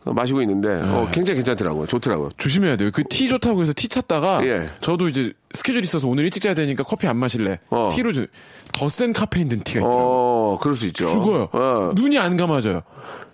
[0.05, 1.87] 어, 마시고 있는데 어, 굉장히 괜찮더라고요.
[1.87, 2.31] 좋더라고요.
[2.37, 2.90] 조심해야 돼요.
[2.92, 4.66] 그 티 좋다고 해서 티 찾다가 예.
[4.81, 7.61] 저도 이제 스케줄 있어서 오늘 일찍 자야 되니까 커피 안 마실래.
[7.68, 7.90] 어.
[7.92, 8.11] 티로
[8.72, 10.03] 더 센 카페인 든 티가 있더라고요.
[10.03, 11.05] 어, 그럴 수 있죠.
[11.07, 11.49] 죽어요.
[11.53, 12.81] 어, 눈이 안 감아져요.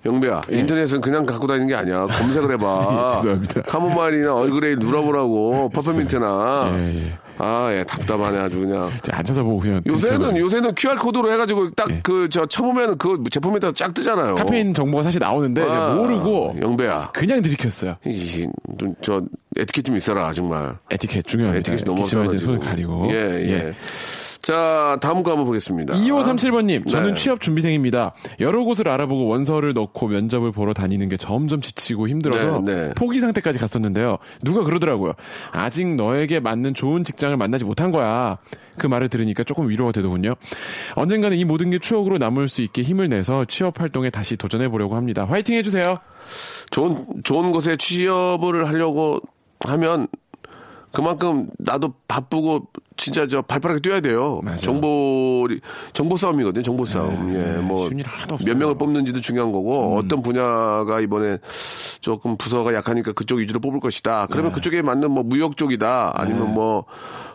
[0.05, 2.07] 영배야, 인터넷은 그냥 갖고 다니는 게 아니야.
[2.07, 2.89] 검색을 해봐.
[3.11, 3.63] 예, 죄송합니다.
[3.63, 5.71] 카모마일이나 얼그레이 눌러보라고.
[5.75, 6.73] 페퍼민트나.
[6.75, 7.19] 예, 예.
[7.38, 8.90] 아, 예, 답답하네 아주 그냥.
[9.12, 10.37] 안 찾아보고 그냥 요새는.
[10.37, 12.01] 요새는 QR 코드로 해가지고 딱 예.
[12.03, 14.35] 그저 쳐보면 그 제품에다 쫙 뜨잖아요.
[14.35, 17.11] 카페인 정보가 사실 나오는데 아, 모르고 영배야.
[17.14, 17.96] 그냥 들이켰어요.
[18.07, 18.46] 이- 이-
[18.79, 19.22] 좀, 저
[19.57, 20.77] 에티켓 좀 있어라 정말.
[20.90, 21.59] 에티켓 중요합니다.
[21.72, 22.38] 에티켓이 너무 없어가지고.
[22.42, 23.09] 손을 가리고.
[23.11, 23.14] 예,
[23.48, 23.72] 예.
[24.40, 25.94] 자, 다음 거 한번 보겠습니다.
[25.94, 27.14] 2537번님, 저는 네.
[27.14, 28.14] 취업 준비생입니다.
[28.40, 32.94] 여러 곳을 알아보고 원서를 넣고 면접을 보러 다니는 게 점점 지치고 힘들어서 네, 네.
[32.94, 34.18] 포기 상태까지 갔었는데요.
[34.42, 35.12] 누가 그러더라고요.
[35.51, 38.38] 아직 너에게 맞는 좋은 직장을 만나지 못한 거야.
[38.79, 40.35] 그 말을 들으니까 조금 위로가 되더군요.
[40.94, 44.94] 언젠가는 이 모든 게 추억으로 남을 수 있게 힘을 내서 취업 활동에 다시 도전해 보려고
[44.94, 45.24] 합니다.
[45.29, 45.98] 화이팅 해주세요.
[46.70, 49.20] 좋은 좋은 곳에 취업을 하려고
[49.66, 50.07] 하면
[50.92, 52.68] 그만큼 나도 바쁘고
[52.99, 54.41] 진짜 저 발빠르게 뛰어야 돼요.
[54.43, 54.59] 맞아요.
[54.59, 55.49] 정보
[55.93, 56.63] 정보 싸움이거든요.
[56.63, 57.33] 정보 싸움.
[57.33, 58.47] 네, 예, 뭐 쉬운 일 하나도 없어요.
[58.47, 58.49] 음.
[58.51, 61.39] 몇 명을 뽑는지도 중요한 거고 어떤 분야가 이번에
[62.01, 64.27] 조금 부서가 약하니까 그쪽 위주로 뽑을 것이다.
[64.31, 64.57] 그러면 네.
[64.57, 66.13] 그쪽에 맞는 뭐 무역 쪽이다.
[66.17, 66.85] 아니면 뭐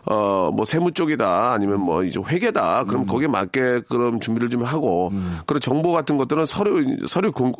[0.06, 1.52] 어, 뭐 세무 쪽이다.
[1.52, 2.82] 아니면 뭐 이제 회계다.
[2.82, 2.86] 음.
[2.86, 5.10] 그럼 거기에 맞게 그럼 준비를 좀 하고
[5.46, 7.52] 그런 정보 같은 것들은 서류 서류 공,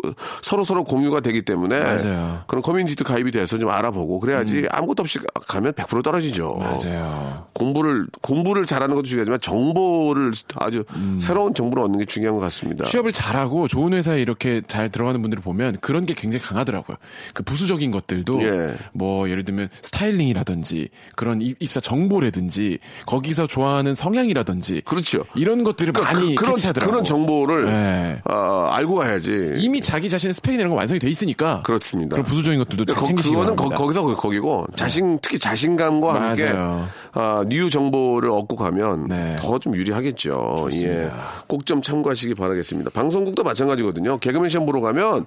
[0.43, 2.43] 서로 서로 공유가 되기 때문에 맞아요.
[2.47, 6.59] 그런 커뮤니티도 가입이 돼서 좀 알아보고 그래야지 아무것도 없이 가면 100% 떨어지죠.
[6.59, 6.61] 음.
[6.61, 7.47] 맞아요.
[7.55, 10.85] 공부를 공부를 잘하는 것도 중요하지만 정보를 아주
[11.21, 12.85] 새로운 정보를 얻는 게 중요한 것 같습니다.
[12.85, 12.87] 음.
[12.87, 16.97] 취업을 잘하고 좋은 회사에 이렇게 잘 들어가는 분들을 보면 그런 게 굉장히 강하더라고요.
[17.33, 18.75] 그 부수적인 것들도 예.
[18.93, 25.25] 뭐 예를 들면 스타일링이라든지 그런 입- 입사 정보라든지 거기서 좋아하는 성향이라든지 그렇죠.
[25.35, 26.55] 이런 것들을 많이 그, 런.
[26.75, 28.21] 그런 정보를 네.
[28.29, 29.53] 어, 알고 가야지.
[29.57, 32.15] 이미 자기 자신의 스펙이라는 건 완성이 돼 있으니까 그렇습니다.
[32.15, 33.57] 그런 부수적인 것들도 잘 거, 챙기시기 그거는.
[33.57, 36.89] 거, 기서 거기고 자신 특히 자신감과 함께 맞아요.
[37.15, 39.37] 아, 뉴 정보를 얻고 가면 네.
[39.39, 40.67] 더좀 유리하겠죠.
[40.71, 40.93] 좋습니다.
[41.05, 41.11] 예.
[41.47, 42.91] 꼭 좀 참고하시기 바라겠습니다.
[42.91, 44.19] 방송국도 마찬가지거든요.
[44.19, 45.27] 개그맨 시험 보러 가면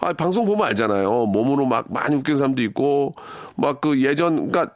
[0.00, 1.26] 아, 방송 보면 알잖아요.
[1.26, 3.14] 몸으로 막 많이 웃기는 사람도 있고
[3.56, 4.72] 막 그 예전 그러니까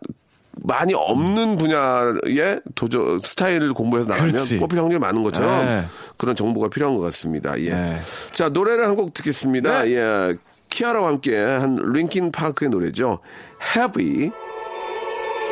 [0.60, 4.58] 많이 없는 분야의 도저 스타일을 공부해서 나가면 그렇지.
[4.58, 5.84] 뽑힐 확률이 많은 것처럼 네.
[6.16, 7.58] 그런 정보가 필요한 것 같습니다.
[7.60, 7.70] 예.
[7.70, 7.98] 네.
[8.32, 9.84] 자, 노래를 한 곡 듣겠습니다.
[9.84, 9.92] 네.
[9.94, 10.34] 예.
[10.70, 13.20] 키아라와 함께 한 링킨 파크의 노래죠.
[13.76, 14.32] Heavy.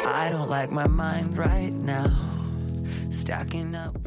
[0.07, 2.09] I don't like my mind right now.
[3.11, 3.99] Stacking up.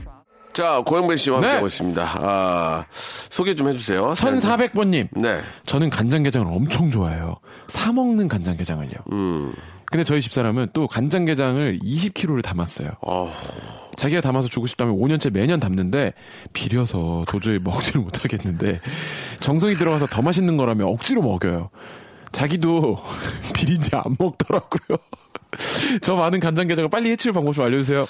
[0.53, 1.53] 자, 고영배 씨와 함께 네.
[1.55, 2.03] 하고 있습니다.
[2.21, 4.13] 아, 소개 좀 해주세요.
[4.13, 5.07] 1400번님.
[5.12, 5.41] 네.
[5.65, 7.35] 저는 간장게장을 엄청 좋아해요.
[7.67, 8.93] 사 먹는 간장게장을요.
[9.12, 9.53] 음.
[9.85, 12.91] 근데 저희 집사람은 또 간장게장을 20kg를 담았어요.
[13.01, 13.31] 어,
[13.95, 16.13] 자기가 담아서 주고 싶다면 5년째 매년 담는데
[16.53, 18.81] 비려서 도저히 먹지를 못하겠는데
[19.39, 21.69] 정성이 들어가서 더 맛있는 거라면 억지로 먹여요.
[22.31, 22.97] 자기도
[23.55, 24.97] 비린지 안 먹더라고요.
[26.01, 28.05] 저 많은 간장게장을 빨리 해칠 방법 좀 알려주세요.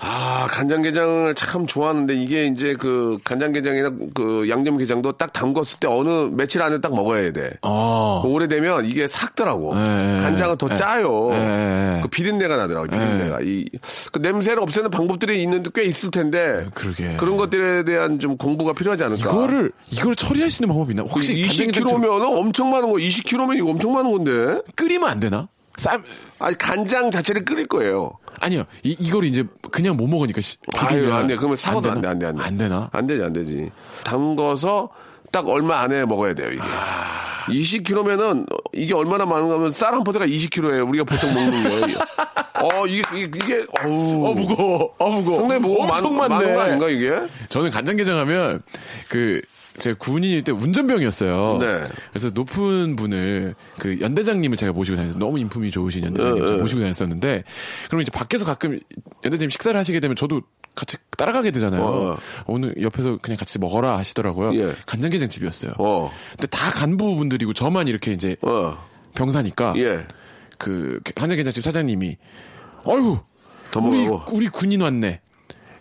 [0.00, 6.60] 아, 간장게장을 참 좋아하는데 이게 이제 그 간장게장이나 그 양념게장도 딱 담궜을 때 어느 며칠
[6.60, 7.52] 안에 딱 먹어야 돼.
[7.62, 8.22] 어.
[8.26, 9.74] 오래되면 이게 삭더라고.
[9.74, 10.74] 네, 간장은 더 네.
[10.74, 11.30] 짜요.
[11.30, 12.00] 네.
[12.02, 13.38] 그 비린내가 나더라고, 비린내가.
[13.42, 13.64] 이,
[14.12, 16.66] 그 냄새를 없애는 방법들이 있는데 꽤 있을 텐데.
[16.74, 17.16] 그러게.
[17.16, 19.30] 그런 것들에 대한 좀 공부가 필요하지 않을까.
[19.30, 21.04] 이거를 이거를 처리할 수 있는 방법이 있나?
[21.04, 24.60] 혹시 간장게장 좀 20kg면 엄청 많은 거, 20kg면 이거 엄청 많은 건데.
[24.74, 25.48] 끓이면 안 되나?
[25.76, 26.02] 쌈
[26.38, 28.12] 아니, 간장 자체를 끓일 거예요.
[28.40, 28.64] 아니요.
[28.82, 31.36] 이, 이걸 이제 그냥 못 먹으니까 시- 아유, 안 돼.
[31.36, 32.10] 그러면 사고도 안 돼, 되나?
[32.10, 32.42] 안 돼, 안 돼.
[32.44, 32.88] 안 되나?
[32.92, 33.70] 안 되지, 안 되지.
[34.04, 34.88] 담궈서
[35.32, 36.62] 딱 얼마 안에 먹어야 돼요, 이게.
[37.48, 40.88] 20kg면은 이게 얼마나 많은가 하면 쌀 한 포대가 20kg예요.
[40.88, 41.94] 우리가 보통 먹는 게.
[42.62, 44.26] 어, 이게, 이게, 이게 어우.
[44.26, 44.94] 어 무거워.
[44.98, 45.38] 어 무거워.
[45.40, 45.86] 상당히 무거워.
[45.88, 46.44] 엄청 많, 많네.
[46.44, 47.28] 많은 거 아닌가, 이게?
[47.50, 48.62] 저는 간장게장 하면
[49.08, 49.42] 그
[49.78, 51.58] 제가 군인일 때 운전병이었어요.
[51.60, 51.84] 네.
[52.10, 55.18] 그래서 높은 분을 그 연대장님을 제가 모시고 다녔어요.
[55.18, 56.62] 너무 인품이 좋으신 연대장님을 네, 네.
[56.62, 57.42] 모시고 다녔었는데
[57.88, 58.78] 그럼 이제 밖에서 가끔
[59.24, 60.42] 연대장님 식사를 하시게 되면 저도
[60.74, 61.82] 같이 따라가게 되잖아요.
[61.82, 62.18] 어.
[62.46, 64.54] 오늘 옆에서 그냥 같이 먹어라 하시더라고요.
[64.54, 64.72] 예.
[64.86, 65.72] 간장게장 집이었어요.
[65.78, 68.76] 어, 근데 다 간부분들이고 저만 이렇게 이제 어,
[69.14, 70.06] 병사니까 예.
[70.58, 72.16] 그 간장게장집 사장님이
[73.70, 74.06] 더 우리.
[74.30, 75.20] 우리 군인 왔네.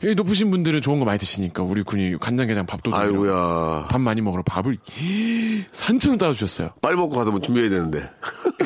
[0.04, 3.88] 이 높으신 분들은 좋은 거 많이 드시니까 우리 군이 간장게장 밥도 아이고야.
[3.90, 4.78] 밥 많이 먹으러 밥을
[5.72, 6.72] 산처럼 따라 주셨어요.
[6.82, 8.10] 빨리 먹고 가서 뭐 준비해야 되는데.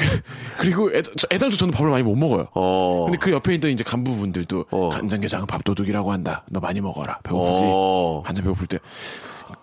[0.57, 2.47] 그리고 애, 저- 애당초 저는 밥을 많이 못 먹어요.
[2.53, 3.03] 어.
[3.05, 4.89] 근데 그 옆에 있던 이제 간부분들도 어.
[4.89, 6.43] 간장게장 밥도둑이라고 한다.
[6.49, 7.19] 너 많이 먹어라.
[7.23, 7.61] 배고프지?
[7.65, 8.23] 어.
[8.25, 8.79] 한참 배고플 때.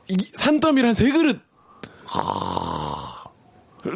[0.09, 1.41] 이 산더미를 한 세 그릇.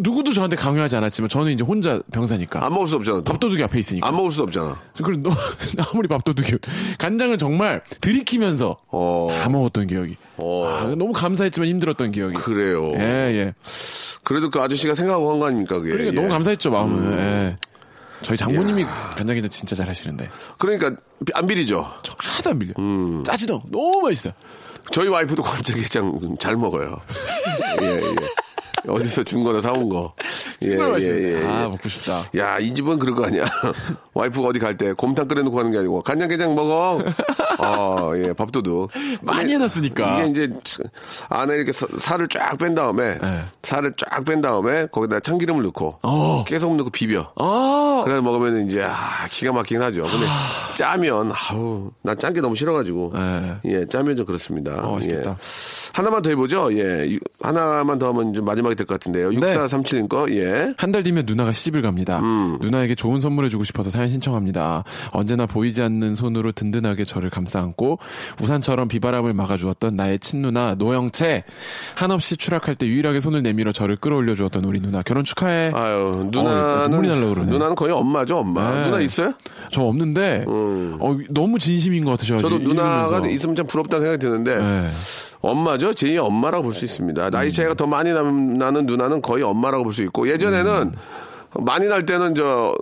[0.03, 2.64] 누구도 저한테 강요하지 않았지만 저는 이제 혼자 병사니까.
[2.64, 3.18] 안 먹을 수 없잖아.
[3.18, 3.24] 또.
[3.24, 4.07] 밥도둑이 앞에 있으니까.
[4.07, 4.79] 안 먹을 수 없잖아.
[5.03, 5.37] 그리고 너,
[5.92, 6.59] 아무리 밥도둑이
[6.98, 9.29] 간장을 정말 들이키면서 어.
[9.42, 10.16] 다 먹었던 기억이.
[10.37, 10.66] 어.
[10.66, 12.35] 아, 너무 감사했지만 힘들었던 기억이.
[12.35, 12.92] 그래요.
[12.96, 13.01] 예,
[13.35, 13.55] 예.
[14.24, 15.90] 그래도 그 아저씨가 생각하고 한 거 아닙니까, 그게.
[15.92, 16.16] 그러니까 예.
[16.16, 17.18] 너무 감사했죠, 마음은.
[17.18, 17.57] 예.
[18.20, 18.85] 저희 장모님이
[19.16, 20.29] 간장게장 진짜 잘하시는데.
[20.59, 20.92] 그러니까
[21.35, 21.88] 안 비리죠.
[22.03, 22.74] 저 하나도 안 밀려.
[22.79, 23.22] 음.
[23.24, 24.33] 짜지도 너무 맛있어요.
[24.90, 27.01] 저희 와이프도 간장게장 잘 먹어요.
[27.83, 28.03] 예, 예.
[28.88, 30.14] 어디서 준 거나 사온 거.
[30.64, 30.70] 예.
[30.72, 31.46] 예, 예, 예.
[31.46, 32.24] 아, 먹고 싶다.
[32.37, 33.44] 야, 이 집은 그런 거 아니야.
[34.14, 37.03] 와이프가 어디 갈 때 곰탕 끓여놓고 가는 게 아니고 간장게장 먹어.
[37.59, 38.90] 어, 예, 밥도둑.
[39.22, 40.18] 많이 해놨으니까.
[40.20, 40.79] 이게 이제 치-
[41.29, 43.42] 안에 이렇게 사- 살을 쫙 뺀 다음에 네.
[43.62, 46.44] 살을 쫙 뺀 다음에 거기다 참기름을 넣고 어.
[46.46, 47.33] 깨소금 넣고 비벼.
[47.37, 50.03] 아, 그래 먹으면 이제 아, 기가 막히긴 하죠.
[50.03, 50.27] 근데
[50.77, 53.57] 짜면 아우 나 짠 게 너무 싫어가지고 네.
[53.66, 54.87] 예 짜면 좀 그렇습니다.
[54.87, 55.31] 어, 맛있겠다.
[55.31, 55.35] 예.
[55.99, 56.69] 하나만 더 해보죠.
[56.79, 59.31] 예 이- 하나만 더 하면 좀 마지막이 될 것 같은데요.
[59.31, 59.37] 네.
[59.41, 60.73] 6437님 거 예.
[60.77, 62.21] 한 달 뒤면 누나가 시집을 갑니다.
[62.21, 62.57] 음.
[62.61, 64.85] 누나에게 좋은 선물해주고 싶어서 사연 신청합니다.
[65.13, 67.99] 언제나 보이지 않는 손으로 든든하게 저를 감싸 안고
[68.41, 71.45] 우산처럼 비바람을 막아주었던 나의 친누나 노영채
[71.97, 75.73] 한없이 추락할 때 유일하게 손을 내밀어 저를 끌어올려 주었던 우리 누나 결혼 축하해.
[75.75, 77.51] 아유 어, 누나는 눈물이 날라 그러네.
[77.53, 78.73] 누나는 거의 엄마죠 엄마.
[78.73, 78.83] 네.
[78.85, 79.33] 누나 있어요?
[79.73, 82.37] 저 없는데 어, 너무 진심인 것 같으셔.
[82.37, 82.39] 음.
[82.39, 84.91] 저도 누나가 있으면 참 부럽다는 생각이 드는데 네.
[85.40, 85.90] 엄마죠.
[85.90, 87.31] 제2의 엄마라고 볼 수 있습니다.
[87.31, 90.92] 나이 차이가 더 많이 나- 나는 누나는 거의 엄마라고 볼 수 있고 예전에는
[91.61, 92.74] 많이 날 때는 저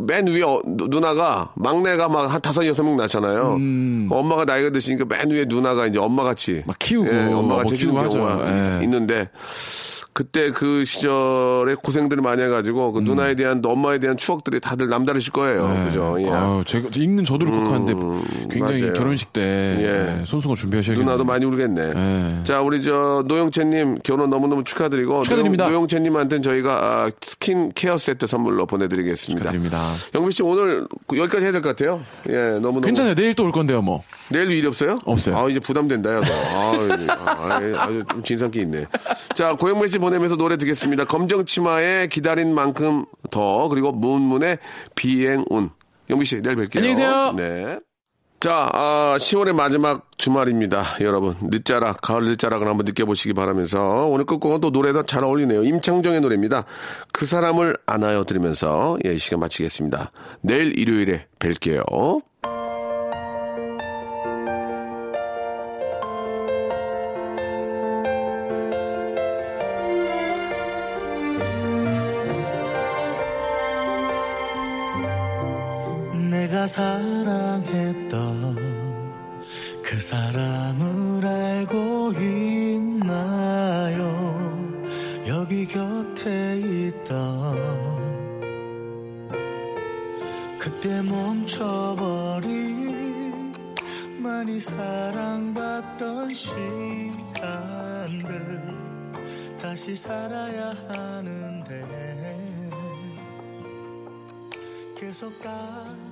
[0.00, 3.58] 맨 위에 어- 누- 누나가 막내가 막 한 다섯 여섯 명 낳잖아요.
[4.10, 7.94] 엄마가 나이가 드시니까 맨 위에 누나가 이제 엄마 같이 막 키우고, 예, 엄마가 뭐 제주는
[7.94, 8.70] 키우고 경우가.
[8.70, 8.76] 예.
[8.78, 9.28] 있- 있는데
[10.12, 15.68] 그때 그 시절에 고생들을 많이 해가지고 그 누나에 대한 엄마에 대한 추억들이 다들 남다르실 거예요.
[15.68, 15.84] 네.
[15.86, 16.16] 그죠?
[16.20, 16.28] 예.
[16.28, 17.94] 아유, 제가 읽는 저도 울컥하는데
[18.50, 18.92] 굉장히 맞아요.
[18.94, 19.40] 결혼식 때
[19.78, 20.20] 예.
[20.20, 21.04] 예, 손수건 준비하셔야겠네요.
[21.04, 21.92] 누나도 많이 울겠네.
[21.94, 22.44] 예.
[22.44, 25.64] 자, 우리 저 노영채님 결혼 너무너무 축하드리고 축하드립니다.
[25.66, 29.38] 노영, 노영채님한테는 저희가 아, 스킨 케어 세트 선물로 보내드리겠습니다.
[29.40, 29.80] 축하드립니다.
[30.16, 32.00] 영미 씨 오늘 그 여기까지 해야 될 것 같아요.
[32.28, 33.14] 예, 너무 너무 괜찮아요.
[33.14, 34.02] 내일 또 올 건데요, 뭐.
[34.30, 34.98] 내일 일 없어요?
[35.04, 35.36] 없어요.
[35.38, 36.28] 아 이제 부담된다, 야, 너.
[37.14, 38.84] 아, 아, 아주 좀 진상기 있네.
[39.34, 41.04] 자, 고영미 씨 보내면서 노래 듣겠습니다.
[41.04, 44.58] 검정치마의 기다린 만큼 더 그리고 문문의
[44.94, 45.70] 비행운.
[46.10, 46.78] 영미 씨 내일 뵐게요.
[46.78, 47.32] 안녕히 계세요.
[47.36, 47.78] 네.
[48.40, 50.84] 자, 아, 10월의 마지막 주말입니다.
[51.00, 55.64] 여러분, 늦자락, 가을 늦자락을 한번 느껴보시기 바라면서 오늘 끝곡은 또 노래도 잘 어울리네요.
[55.64, 56.64] 임창정의 노래입니다.
[57.12, 60.12] 그 사람을 안아요 들으면서 예, 이 시간 마치겠습니다.
[60.40, 62.22] 내일 일요일에 뵐게요.
[76.68, 78.54] 사랑했던
[79.82, 83.18] 그 사람을 알고 있나요?
[85.26, 87.88] 여기 곁에 있던
[90.58, 92.44] 그때 멈춰버린
[94.18, 97.48] 많이 사랑받던 시간들
[99.58, 102.28] 다시 살아야 하는데
[104.96, 106.07] 계속 따라가